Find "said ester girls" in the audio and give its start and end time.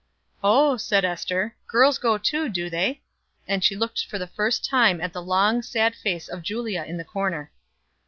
0.77-1.99